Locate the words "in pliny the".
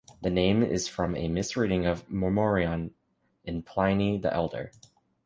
3.45-4.33